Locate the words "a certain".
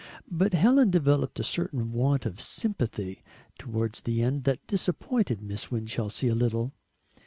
1.39-1.91